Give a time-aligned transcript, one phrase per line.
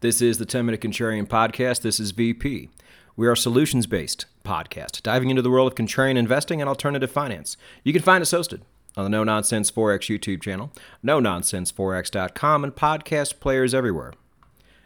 [0.00, 1.82] This is the 10 Minute Contrarian Podcast.
[1.82, 2.70] This is VP.
[3.16, 7.10] We are a solutions based podcast, diving into the world of contrarian investing and alternative
[7.10, 7.58] finance.
[7.84, 8.62] You can find us hosted
[8.96, 14.14] on the No Nonsense Forex YouTube channel, no nonsenseforex.com, and podcast players everywhere.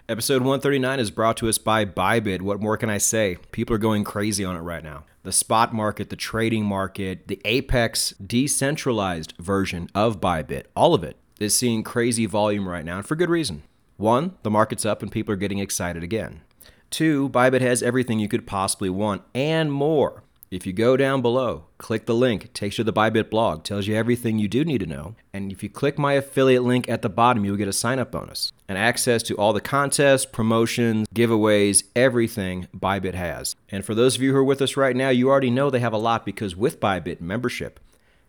[0.08, 2.42] Episode 139 is brought to us by Bybit.
[2.42, 3.38] What more can I say?
[3.52, 5.04] People are going crazy on it right now.
[5.22, 11.18] The spot market, the trading market, the Apex decentralized version of Bybit, all of it
[11.38, 13.62] is seeing crazy volume right now, and for good reason.
[13.96, 16.42] One, the market's up and people are getting excited again.
[16.90, 20.24] Two, Bybit has everything you could possibly want and more.
[20.50, 23.88] If you go down below, click the link, takes you to the Bybit blog, tells
[23.88, 25.16] you everything you do need to know.
[25.32, 28.12] And if you click my affiliate link at the bottom, you'll get a sign up
[28.12, 33.56] bonus and access to all the contests, promotions, giveaways, everything Bybit has.
[33.68, 35.80] And for those of you who are with us right now, you already know they
[35.80, 37.80] have a lot because with Bybit, membership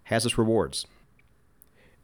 [0.06, 0.88] has its rewards.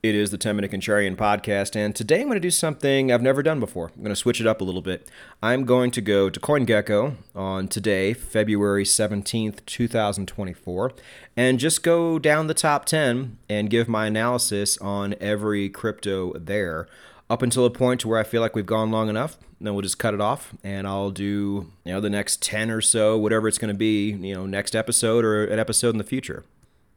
[0.03, 3.21] It is the 10 Minute Contrarian Podcast, and today I'm going to do something I've
[3.21, 3.91] never done before.
[3.95, 5.07] I'm going to switch it up a little bit.
[5.43, 10.93] I'm going to go to CoinGecko on today, February 17th, 2024,
[11.37, 16.87] and just go down the top 10 and give my analysis on every crypto there
[17.29, 19.37] up until a point where I feel like we've gone long enough.
[19.59, 22.81] Then we'll just cut it off, and I'll do you know the next 10 or
[22.81, 26.03] so, whatever it's going to be, you know, next episode or an episode in the
[26.03, 26.43] future.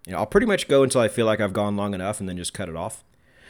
[0.06, 2.28] You know, I'll pretty much go until I feel like I've gone long enough and
[2.28, 3.05] then just cut it off.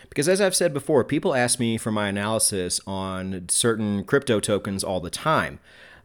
[0.08, 4.84] Because as I've said before, people ask me for my analysis on certain crypto tokens
[4.84, 5.58] all the time,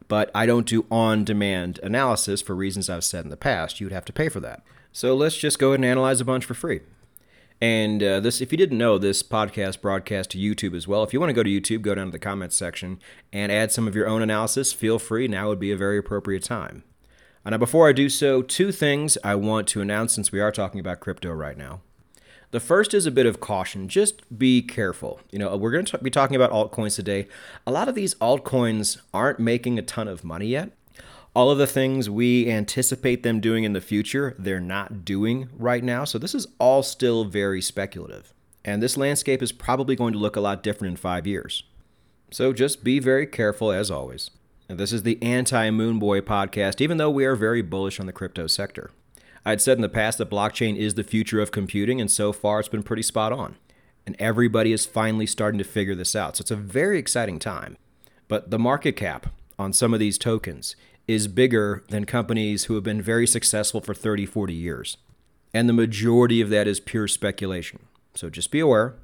[0.08, 3.78] but I don't do on demand analysis for reasons I've said in the past.
[3.78, 4.62] You would have to pay for that.
[4.92, 6.80] So let's just go ahead and analyze a bunch for free.
[7.60, 11.02] And uh, this, if you didn't know, this podcast broadcast to YouTube as well.
[11.04, 12.98] If you want to go to YouTube, go down to the comments section
[13.32, 14.72] and add some of your own analysis.
[14.72, 15.28] Feel free.
[15.28, 16.84] Now would be a very appropriate time.
[17.44, 20.78] Now, before I do so, two things I want to announce since we are talking
[20.78, 21.80] about crypto right now.
[22.52, 23.88] The first is a bit of caution.
[23.88, 25.20] Just be careful.
[25.32, 27.28] You know, we're going to be talking about altcoins today.
[27.66, 30.70] A lot of these altcoins aren't making a ton of money yet.
[31.34, 35.82] All of the things we anticipate them doing in the future, they're not doing right
[35.82, 36.04] now.
[36.04, 38.34] So this is all still very speculative.
[38.64, 41.62] And this landscape is probably going to look a lot different in five years.
[42.30, 44.30] So just be very careful as always.
[44.76, 48.46] This is the anti Moonboy podcast, even though we are very bullish on the crypto
[48.46, 48.92] sector.
[49.44, 52.60] I'd said in the past that blockchain is the future of computing, and so far
[52.60, 53.56] it's been pretty spot on.
[54.06, 56.36] And everybody is finally starting to figure this out.
[56.36, 57.78] So it's a very exciting time.
[58.28, 60.76] But the market cap on some of these tokens
[61.08, 64.98] is bigger than companies who have been very successful for 30, 40 years.
[65.52, 67.80] And the majority of that is pure speculation.
[68.14, 68.94] So just be aware.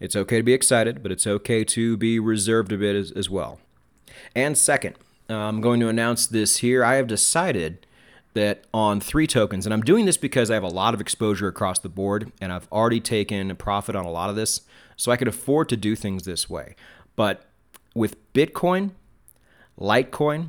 [0.00, 3.30] It's okay to be excited, but it's okay to be reserved a bit as, as
[3.30, 3.58] well.
[4.34, 4.96] And second,
[5.28, 6.84] I'm going to announce this here.
[6.84, 7.86] I have decided
[8.34, 11.48] that on three tokens, and I'm doing this because I have a lot of exposure
[11.48, 14.62] across the board, and I've already taken a profit on a lot of this,
[14.96, 16.76] so I could afford to do things this way.
[17.16, 17.44] But
[17.94, 18.92] with Bitcoin,
[19.78, 20.48] Litecoin,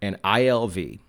[0.00, 1.00] and ILV,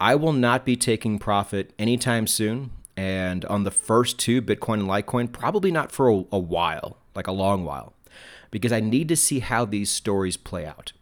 [0.00, 2.70] I will not be taking profit anytime soon.
[2.96, 7.26] And on the first two, Bitcoin and Litecoin, probably not for a, a while, like
[7.26, 7.94] a long while,
[8.50, 10.92] because I need to see how these stories play out.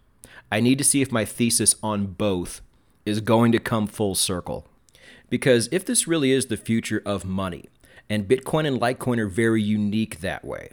[0.51, 2.61] I need to see if my thesis on both
[3.05, 4.67] is going to come full circle.
[5.29, 7.67] Because if this really is the future of money,
[8.09, 10.71] and Bitcoin and Litecoin are very unique that way,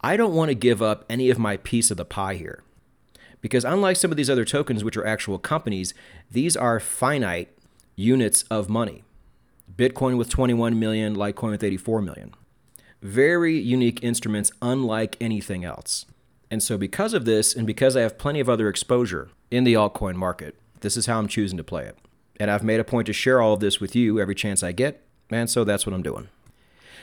[0.00, 2.62] I don't want to give up any of my piece of the pie here.
[3.40, 5.92] Because unlike some of these other tokens, which are actual companies,
[6.30, 7.56] these are finite
[7.94, 9.04] units of money.
[9.76, 12.34] Bitcoin with 21 million, Litecoin with 84 million.
[13.02, 16.06] Very unique instruments, unlike anything else.
[16.50, 19.74] And so, because of this, and because I have plenty of other exposure in the
[19.74, 21.96] altcoin market, this is how I'm choosing to play it.
[22.40, 24.72] And I've made a point to share all of this with you every chance I
[24.72, 26.28] get, and so that's what I'm doing.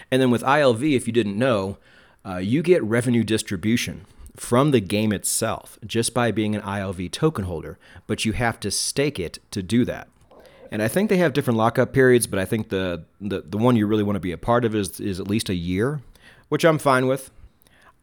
[0.09, 1.77] And then with ILV, if you didn't know,
[2.25, 7.45] uh, you get revenue distribution from the game itself just by being an ILV token
[7.45, 7.77] holder,
[8.07, 10.07] but you have to stake it to do that.
[10.71, 13.75] And I think they have different lockup periods, but I think the, the, the one
[13.75, 16.01] you really want to be a part of is, is at least a year,
[16.49, 17.31] which I'm fine with.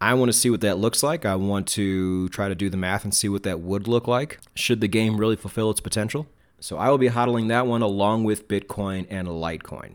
[0.03, 1.25] I want to see what that looks like.
[1.25, 4.41] I want to try to do the math and see what that would look like
[4.53, 6.27] should the game really fulfill its potential.
[6.59, 9.95] So I will be hodling that one along with Bitcoin and Litecoin.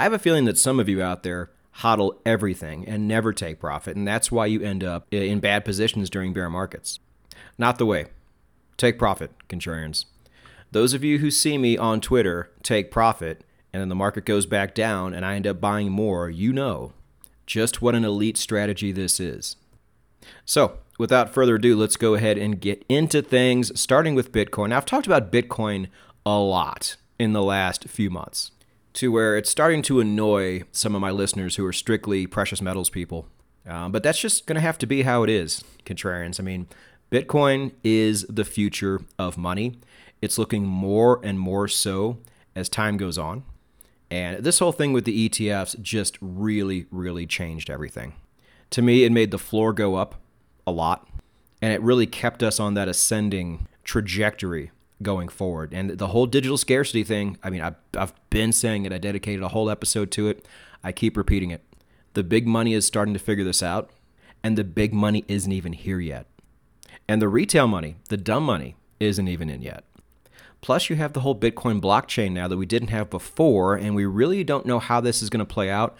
[0.00, 3.60] I have a feeling that some of you out there hodl everything and never take
[3.60, 6.98] profit, and that's why you end up in bad positions during bear markets.
[7.56, 8.06] Not the way.
[8.76, 10.06] Take profit, contrarians.
[10.72, 14.44] Those of you who see me on Twitter take profit, and then the market goes
[14.44, 16.94] back down and I end up buying more, you know
[17.46, 19.56] just what an elite strategy this is.
[20.44, 24.70] So, without further ado, let's go ahead and get into things, starting with Bitcoin.
[24.70, 25.88] Now, I've talked about Bitcoin
[26.24, 28.50] a lot in the last few months,
[28.94, 32.90] to where it's starting to annoy some of my listeners who are strictly precious metals
[32.90, 33.28] people.
[33.66, 36.38] Um, but that's just going to have to be how it is, contrarians.
[36.38, 36.66] I mean,
[37.10, 39.78] Bitcoin is the future of money.
[40.20, 42.18] It's looking more and more so
[42.54, 43.44] as time goes on.
[44.14, 48.14] And this whole thing with the ETFs just really, really changed everything.
[48.70, 50.14] To me, it made the floor go up
[50.68, 51.08] a lot,
[51.60, 54.70] and it really kept us on that ascending trajectory
[55.02, 55.74] going forward.
[55.74, 59.42] And the whole digital scarcity thing, I mean, I've, I've been saying it, I dedicated
[59.42, 60.46] a whole episode to it.
[60.84, 61.64] I keep repeating it.
[62.12, 63.90] The big money is starting to figure this out,
[64.44, 66.28] and the big money isn't even here yet.
[67.08, 69.82] And the retail money, the dumb money, isn't even in yet.
[70.64, 74.06] Plus, you have the whole Bitcoin blockchain now that we didn't have before, and we
[74.06, 75.94] really don't know how this is going to play out.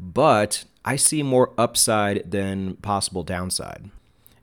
[0.00, 3.92] But I see more upside than possible downside.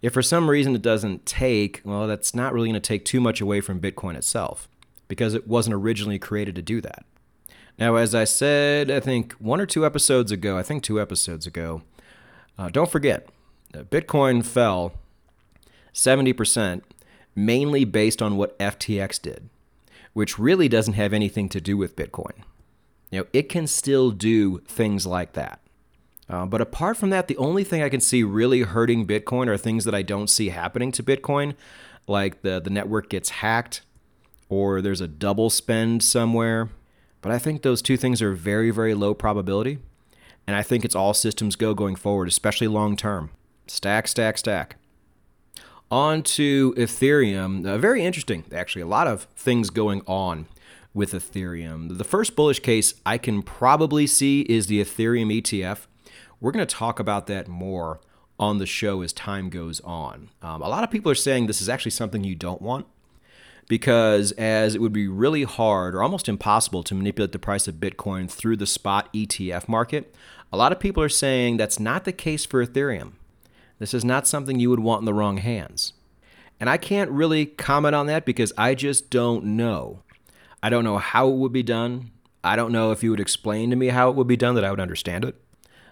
[0.01, 3.19] If for some reason it doesn't take, well, that's not really going to take too
[3.19, 4.69] much away from Bitcoin itself
[5.10, 7.04] because it wasn't originally created to do that.
[7.77, 11.45] Now, as I said, I think one or two episodes ago, I think two episodes
[11.45, 11.81] ago,
[12.57, 13.27] uh, don't forget,
[13.74, 14.94] Bitcoin fell
[15.94, 16.81] 70%,
[17.36, 19.50] mainly based on what FTX did
[20.16, 22.32] which really doesn't have anything to do with Bitcoin.
[23.12, 25.60] You know, it can still do things like that.
[26.30, 29.58] Uh, but apart from that, the only thing I can see really hurting Bitcoin are
[29.58, 31.56] things that I don't see happening to Bitcoin,
[32.08, 33.82] like the, the network gets hacked
[34.48, 36.70] or there's a double spend somewhere.
[37.20, 39.80] But I think those two things are very, very low probability.
[40.48, 43.32] And I think it's all systems go going forward, especially long term.
[43.68, 44.78] Stack, stack, stack.
[45.96, 47.66] On to Ethereum.
[47.66, 48.82] Uh, very interesting, actually.
[48.82, 50.46] A lot of things going on
[50.94, 51.98] with Ethereum.
[51.98, 55.88] The first bullish case I can probably see is the Ethereum ETF.
[56.42, 58.02] We're going to talk about that more
[58.38, 60.32] on the show as time goes on.
[60.42, 62.88] Um, a lot of people are saying this is actually something you don't want
[63.70, 67.76] because as it would be really hard or almost impossible to manipulate the price of
[67.76, 70.14] Bitcoin through the spot ETF market,
[70.52, 73.14] a lot of people are saying that's not the case for Ethereum.
[73.80, 75.94] This is not something you would want in the wrong hands.
[76.60, 80.04] And I can't really comment on that because I just don't know.
[80.63, 82.12] I don't know how it would be done.
[82.44, 84.63] I don't know if you would explain to me how it would be done that
[84.63, 85.36] I would understand it.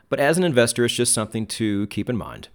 [0.08, 2.48] But as an investor, it's just something to keep in mind.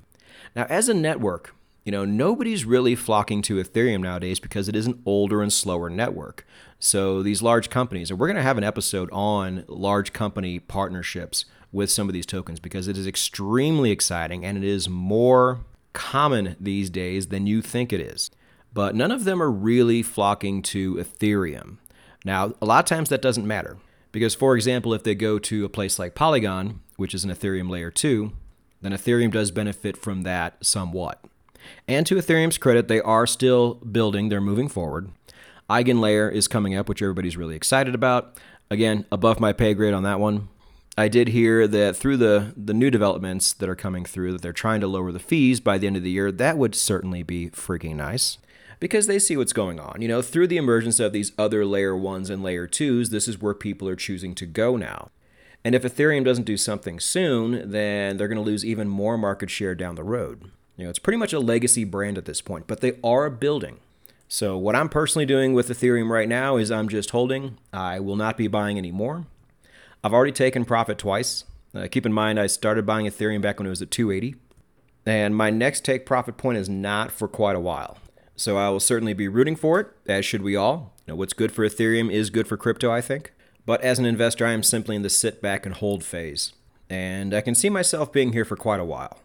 [0.56, 1.54] Now, as a network,
[1.84, 5.90] you know, nobody's really flocking to Ethereum nowadays because it is an older and slower
[5.90, 6.46] network.
[6.78, 11.44] So these large companies, and we're going to have an episode on large company partnerships
[11.72, 15.60] with some of these tokens because it is extremely exciting and it is more
[15.92, 18.30] common these days than you think it is.
[18.72, 21.78] But none of them are really flocking to Ethereum.
[22.24, 23.78] Now, a lot of times that doesn't matter
[24.12, 27.70] because, for example, if they go to a place like Polygon, which is an Ethereum
[27.70, 28.32] layer 2,
[28.80, 31.24] then Ethereum does benefit from that somewhat.
[31.86, 35.10] And to Ethereum's credit, they are still building, they're moving forward.
[35.68, 38.36] Eigenlayer is coming up, which everybody's really excited about.
[38.70, 40.48] Again, above my pay grade on that one.
[40.98, 44.52] I did hear that through the, the new developments that are coming through, that they're
[44.52, 46.32] trying to lower the fees by the end of the year.
[46.32, 48.38] That would certainly be freaking nice
[48.80, 50.02] because they see what's going on.
[50.02, 53.40] You know, through the emergence of these other layer ones and layer twos, this is
[53.40, 55.10] where people are choosing to go now.
[55.64, 59.50] And if Ethereum doesn't do something soon, then they're going to lose even more market
[59.50, 60.50] share down the road.
[60.76, 63.78] You know, it's pretty much a legacy brand at this point, but they are building.
[64.26, 67.56] So, what I'm personally doing with Ethereum right now is I'm just holding.
[67.72, 69.26] I will not be buying any more.
[70.02, 71.44] I've already taken profit twice.
[71.74, 74.36] Uh, keep in mind, I started buying Ethereum back when it was at 280.
[75.04, 77.98] And my next take profit point is not for quite a while.
[78.36, 80.94] So I will certainly be rooting for it, as should we all.
[81.06, 83.32] You know, what's good for Ethereum is good for crypto, I think.
[83.66, 86.52] But as an investor, I am simply in the sit back and hold phase.
[86.88, 89.18] And I can see myself being here for quite a while.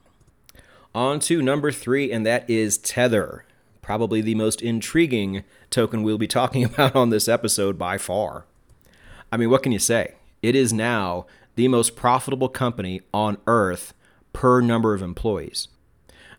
[0.96, 3.46] On to number three, and that is Tether.
[3.82, 8.46] Probably the most intriguing token we'll be talking about on this episode by far.
[9.32, 10.16] I mean, what can you say?
[10.44, 13.94] It is now the most profitable company on earth
[14.34, 15.70] per number of employees.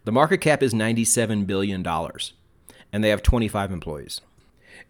[0.04, 1.84] The market cap is $97 billion,
[2.92, 4.20] and they have 25 employees.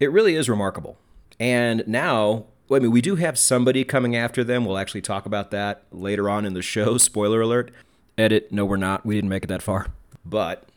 [0.01, 0.99] It really is remarkable.
[1.39, 4.65] And now, I mean, we do have somebody coming after them.
[4.65, 6.99] We'll actually talk about that later on in the show.
[6.99, 7.71] Spoiler alert.
[8.19, 9.07] Edit, no, we're not.
[9.07, 9.87] We didn't make it that far.
[10.25, 10.69] But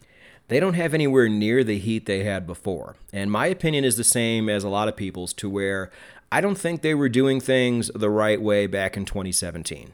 [0.47, 2.95] they don't have anywhere near the heat they had before.
[3.11, 5.91] And my opinion is the same as a lot of people's, to where
[6.31, 9.93] I don't think they were doing things the right way back in 2017,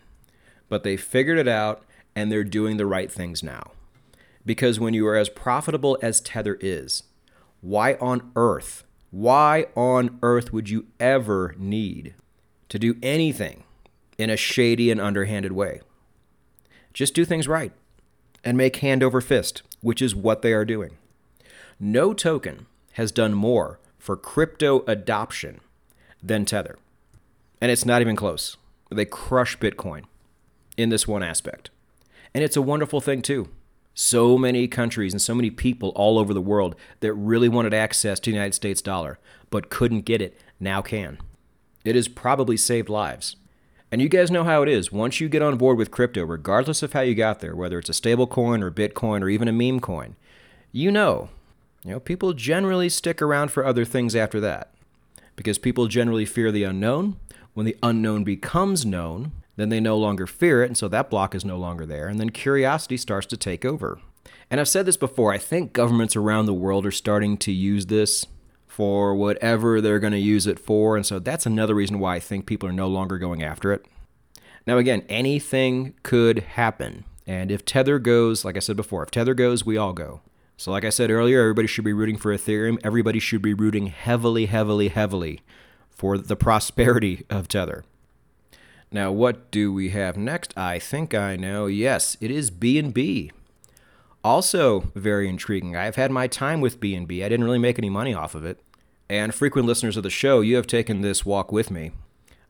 [0.68, 1.84] but they figured it out
[2.16, 3.72] and they're doing the right things now.
[4.46, 7.04] Because when you are as profitable as Tether is,
[7.62, 12.16] why on earth, why on earth would you ever need
[12.70, 13.64] to do anything
[14.18, 15.82] in a shady and underhanded way?
[16.94, 17.72] Just do things right
[18.44, 20.98] and make hand over fist, which is what they are doing.
[21.80, 25.60] No token has done more for crypto adoption
[26.24, 26.78] than Tether.
[27.62, 28.58] And it's not even close.
[28.90, 30.04] They crush Bitcoin
[30.78, 31.70] in this one aspect.
[32.34, 33.50] And it's a wonderful thing, too.
[33.94, 38.20] So many countries and so many people all over the world that really wanted access
[38.22, 39.20] to the United States dollar
[39.52, 41.20] but couldn't get it now can.
[41.86, 43.36] It has probably saved lives.
[43.92, 44.92] And you guys know how it is.
[44.92, 47.90] Once you get on board with crypto, regardless of how you got there, whether it's
[47.90, 50.16] a stable coin or Bitcoin or even a meme coin,
[50.72, 51.30] you know,
[51.86, 54.73] you know, people generally stick around for other things after that.
[55.36, 57.18] Because people generally fear the unknown.
[57.54, 61.36] When the unknown becomes known, then they no longer fear it, and so that block
[61.36, 64.00] is no longer there, and then curiosity starts to take over.
[64.50, 67.88] And I've said this before, I think governments around the world are starting to use
[67.88, 68.26] this
[68.68, 70.96] for whatever they're going to use it for.
[70.96, 73.86] And so that's another reason why I think people are no longer going after it.
[74.66, 77.04] Now, again, anything could happen.
[77.28, 80.22] And if Tether goes, like I said before, if Tether goes, we all go.
[80.64, 82.80] So, like I said earlier, everybody should be rooting for Ethereum.
[82.86, 85.42] Everybody should be rooting heavily, heavily, heavily
[85.90, 87.84] for the prosperity of Tether.
[88.90, 90.58] Now, what do we have next?
[90.58, 91.66] I think I know.
[91.66, 93.32] Yes, it is BNB.
[94.24, 95.76] Also very intriguing.
[95.76, 97.26] I've had my time with BNB.
[97.26, 98.62] I didn't really make any money off of it.
[99.10, 101.92] And frequent listeners of the show, you have taken this walk with me.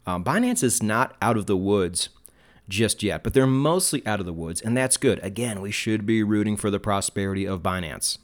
[0.06, 2.10] Um, Binance is not out of the woods
[2.70, 5.20] just yet, but they're mostly out of the woods, and that's good.
[5.24, 8.18] Again, we should be rooting for the prosperity of Binance.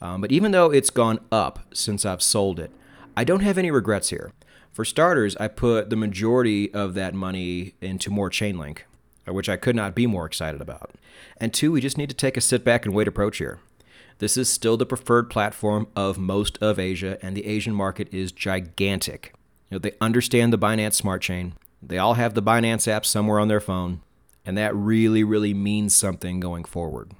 [0.00, 2.70] Um, but even though it's gone up since I've sold it,
[3.16, 4.32] I don't have any regrets here.
[4.72, 8.80] For starters, I put the majority of that money into more Chainlink,
[9.26, 10.92] which I could not be more excited about.
[11.38, 13.58] And two, we just need to take a sit back and wait approach here.
[14.18, 18.32] This is still the preferred platform of most of Asia, and the Asian market is
[18.32, 19.32] gigantic.
[19.70, 21.54] You know, they understand the Binance Smart Chain.
[21.82, 24.02] They all have the Binance app somewhere on their phone,
[24.44, 27.12] and that really, really means something going forward.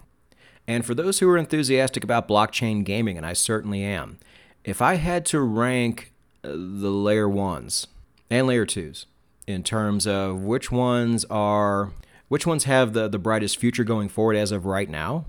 [0.67, 4.19] And for those who are enthusiastic about blockchain gaming, and I certainly am,
[4.65, 6.13] if I had to rank
[6.45, 7.87] uh, the layer ones
[8.31, 9.07] and layer twos
[9.47, 11.93] in terms of which ones are
[12.29, 15.25] which ones have the, the brightest future going forward as of right now?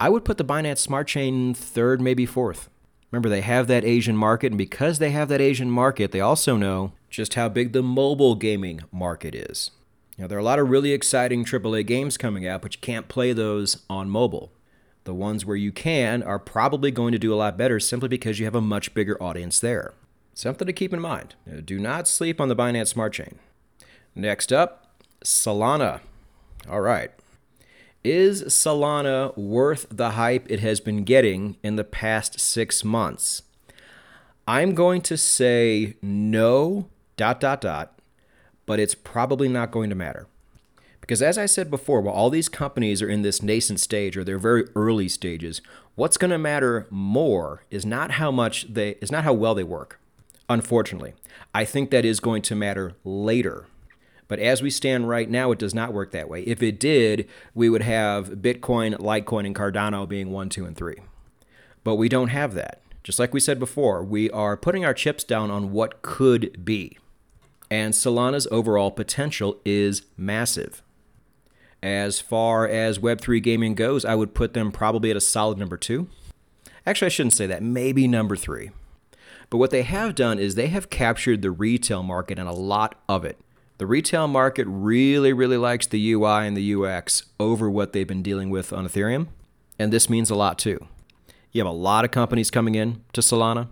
[0.00, 2.68] I would put the Binance Smart Chain third, maybe fourth.
[3.10, 6.56] Remember, they have that Asian market, and because they have that Asian market, they also
[6.56, 9.70] know just how big the mobile gaming market is.
[10.18, 13.08] Now, there are a lot of really exciting AAA games coming out, but you can't
[13.08, 14.50] play those on mobile.
[15.04, 18.38] The ones where you can are probably going to do a lot better simply because
[18.38, 19.94] you have a much bigger audience there.
[20.34, 21.34] Something to keep in mind.
[21.64, 23.38] Do not sleep on the Binance Smart Chain.
[24.14, 26.00] Next up, Solana.
[26.68, 27.12] All right.
[28.08, 33.42] Is Solana worth the hype it has been getting in the past six months?
[34.46, 37.98] I'm going to say no, dot, dot, dot,
[38.64, 40.28] but it's probably not going to matter.
[41.00, 44.22] Because as I said before, while all these companies are in this nascent stage or
[44.22, 45.60] they're very early stages,
[45.96, 49.64] what's going to matter more is not how much they is not how well they
[49.64, 49.98] work.
[50.48, 51.14] Unfortunately,
[51.52, 53.66] I think that is going to matter later
[54.28, 56.42] but as we stand right now, it does not work that way.
[56.42, 60.96] If it did, we would have Bitcoin, Litecoin, and Cardano being one, two, and three.
[61.84, 62.82] But we don't have that.
[63.04, 66.98] Just like we said before, we are putting our chips down on what could be.
[67.70, 70.82] And Solana's overall potential is massive.
[71.82, 75.76] As far as Web3 gaming goes, I would put them probably at a solid number
[75.76, 76.08] two.
[76.84, 78.70] Actually, I shouldn't say that, maybe number three.
[79.50, 83.00] But what they have done is they have captured the retail market and a lot
[83.08, 83.38] of it.
[83.78, 88.22] The retail market really, really likes the UI and the UX over what they've been
[88.22, 89.28] dealing with on Ethereum.
[89.78, 90.86] And this means a lot too.
[91.52, 93.68] You have a lot of companies coming in to Solana.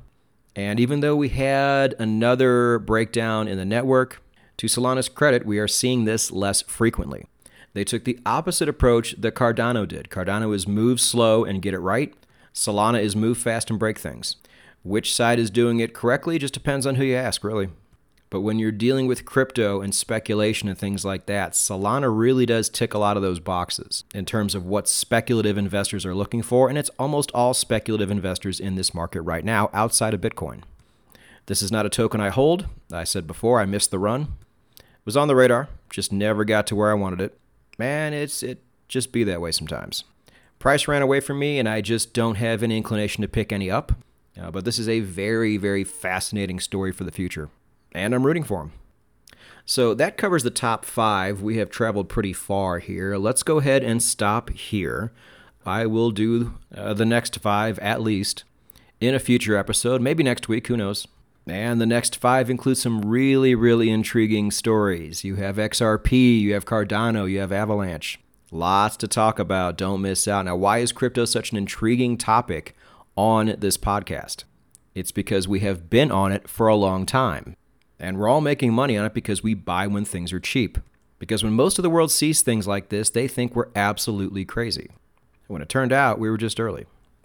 [0.54, 4.22] And even though we had another breakdown in the network,
[4.58, 7.26] to Solana's credit, we are seeing this less frequently.
[7.72, 10.08] They took the opposite approach that Cardano did.
[10.08, 12.14] Cardano is move slow and get it right.
[12.52, 14.36] Solana is move fast and break things.
[14.84, 17.70] Which side is doing it correctly just depends on who you ask, really.
[18.34, 22.68] But when you're dealing with crypto and speculation and things like that, Solana really does
[22.68, 26.68] tick a lot of those boxes in terms of what speculative investors are looking for.
[26.68, 30.62] And it's almost all speculative investors in this market right now outside of Bitcoin.
[31.46, 32.66] This is not a token I hold.
[32.92, 34.22] I said before, I missed the run.
[34.78, 37.38] It was on the radar, just never got to where I wanted it.
[37.78, 40.02] Man, it's it just be that way sometimes.
[40.58, 43.70] Price ran away from me, and I just don't have any inclination to pick any
[43.70, 43.92] up.
[44.36, 47.48] Uh, but this is a very, very fascinating story for the future
[47.94, 48.72] and I'm rooting for him.
[49.66, 51.40] So that covers the top five.
[51.40, 53.16] We have traveled pretty far here.
[53.16, 55.12] Let's go ahead and stop here.
[55.64, 58.44] I will do uh, the next five at least
[59.00, 61.06] in a future episode, maybe next week, who knows.
[61.46, 65.24] And the next five include some really, really intriguing stories.
[65.24, 68.18] You have XRP, you have Cardano, you have Avalanche.
[68.50, 69.76] Lots to talk about.
[69.76, 70.44] Don't miss out.
[70.44, 72.76] Now, why is crypto such an intriguing topic
[73.16, 74.44] on this podcast?
[74.94, 77.56] It's because we have been on it for a long time.
[77.98, 80.78] And we're all making money on it because we buy when things are cheap.
[81.18, 84.90] Because when most of the world sees things like this, they think we're absolutely crazy.
[85.46, 86.86] when it turned out we were just early.